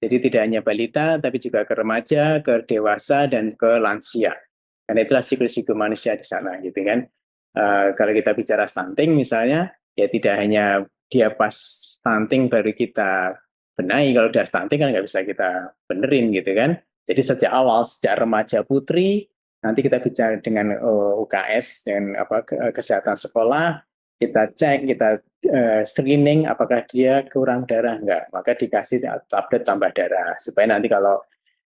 Jadi 0.04 0.28
tidak 0.28 0.42
hanya 0.44 0.60
balita, 0.60 1.16
tapi 1.16 1.40
juga 1.40 1.64
ke 1.64 1.72
remaja, 1.72 2.44
ke 2.44 2.68
dewasa, 2.68 3.32
dan 3.32 3.56
ke 3.56 3.80
lansia. 3.80 4.36
Karena 4.84 5.08
itulah 5.08 5.24
siklus 5.24 5.56
hidup 5.56 5.80
manusia 5.80 6.20
di 6.20 6.28
sana, 6.28 6.60
gitu 6.60 6.84
kan. 6.84 7.08
Uh, 7.56 7.96
kalau 7.96 8.12
kita 8.12 8.36
bicara 8.36 8.68
stunting 8.68 9.16
misalnya, 9.16 9.72
ya 9.96 10.08
tidak 10.12 10.36
hanya 10.38 10.84
dia 11.10 11.32
pas 11.32 11.56
stunting 12.00 12.52
baru 12.52 12.72
kita 12.76 13.40
benahi, 13.76 14.16
kalau 14.16 14.28
udah 14.32 14.46
stunting 14.48 14.80
kan 14.80 14.90
nggak 14.92 15.06
bisa 15.06 15.24
kita 15.24 15.76
benerin 15.88 16.32
gitu 16.32 16.52
kan. 16.56 16.80
Jadi 17.06 17.22
sejak 17.22 17.52
awal, 17.54 17.86
sejak 17.86 18.18
remaja 18.18 18.66
putri, 18.66 19.30
nanti 19.62 19.86
kita 19.86 20.02
bicara 20.02 20.42
dengan 20.42 20.74
uh, 20.74 21.14
eh, 21.20 21.24
UKS, 21.24 21.68
dengan 21.86 22.06
apa 22.18 22.42
kesehatan 22.74 23.14
sekolah, 23.14 23.84
kita 24.18 24.56
cek, 24.56 24.80
kita 24.90 25.10
uh, 25.52 25.82
screening 25.86 26.50
apakah 26.50 26.82
dia 26.88 27.28
kurang 27.30 27.70
darah 27.70 28.00
enggak, 28.00 28.32
maka 28.34 28.58
dikasih 28.58 29.04
tablet 29.30 29.62
tambah 29.62 29.92
darah 29.94 30.34
supaya 30.42 30.72
nanti 30.72 30.90
kalau 30.90 31.22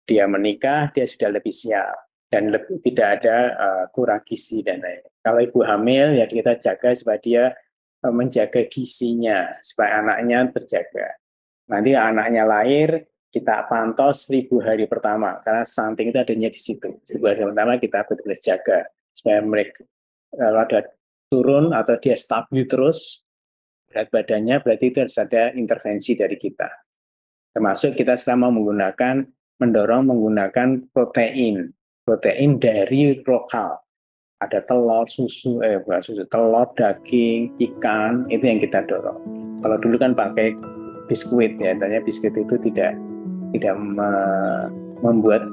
dia 0.04 0.28
menikah 0.28 0.92
dia 0.92 1.08
sudah 1.08 1.32
lebih 1.32 1.50
siap 1.50 1.96
dan 2.28 2.52
lebih, 2.52 2.78
tidak 2.84 3.20
ada 3.20 3.36
uh, 3.56 3.84
kurang 3.90 4.20
gizi 4.22 4.60
dan 4.60 4.84
lain. 4.84 5.02
Kalau 5.24 5.40
ibu 5.40 5.64
hamil 5.64 6.20
ya 6.20 6.28
kita 6.28 6.60
jaga 6.60 6.92
supaya 6.92 7.18
dia 7.18 7.44
menjaga 8.12 8.66
gizinya 8.68 9.56
supaya 9.64 10.04
anaknya 10.04 10.50
terjaga. 10.52 11.16
Nanti 11.70 11.96
anaknya 11.96 12.44
lahir 12.44 13.08
kita 13.32 13.66
pantau 13.66 14.12
seribu 14.12 14.60
hari 14.60 14.84
pertama 14.86 15.40
karena 15.40 15.64
stunting 15.64 16.12
itu 16.12 16.18
adanya 16.20 16.48
di 16.52 16.60
situ. 16.60 17.00
Seribu 17.06 17.24
hari 17.32 17.42
pertama 17.48 17.72
kita 17.80 17.98
betul-betul 18.04 18.40
jaga 18.40 18.78
supaya 19.14 19.40
mereka 19.40 19.82
kalau 20.34 20.60
ada 20.66 20.80
turun 21.30 21.70
atau 21.70 21.94
dia 21.98 22.18
stabil 22.18 22.66
terus 22.66 23.22
berat 23.86 24.10
badannya, 24.10 24.58
berarti 24.58 24.84
itu 24.90 24.98
harus 25.06 25.16
ada 25.22 25.54
intervensi 25.54 26.18
dari 26.18 26.34
kita. 26.34 26.66
Termasuk 27.54 27.94
kita 27.94 28.18
sekarang 28.18 28.58
menggunakan, 28.58 29.22
mendorong 29.62 30.10
menggunakan 30.10 30.90
protein, 30.90 31.70
protein 32.02 32.58
dari 32.58 33.22
lokal. 33.22 33.83
Ada 34.42 34.66
telur, 34.66 35.06
susu, 35.06 35.62
eh 35.62 35.78
bukan 35.82 36.02
susu, 36.02 36.26
telur, 36.26 36.66
daging, 36.74 37.54
ikan, 37.58 38.26
itu 38.28 38.44
yang 38.44 38.58
kita 38.58 38.82
dorong. 38.84 39.18
Kalau 39.62 39.76
dulu 39.78 39.96
kan 39.96 40.12
pakai 40.12 40.52
biskuit 41.06 41.54
ya, 41.62 41.72
tanya 41.78 42.02
biskuit 42.02 42.34
itu 42.34 42.54
tidak 42.58 42.98
tidak 43.54 43.74
me, 43.78 44.10
membuat 45.00 45.46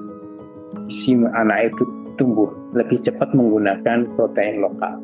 si 0.89 1.13
anak 1.38 1.72
itu 1.72 1.84
tumbuh 2.17 2.50
lebih 2.74 2.98
cepat 3.00 3.32
menggunakan 3.38 4.10
protein 4.17 4.60
lokal. 4.60 4.98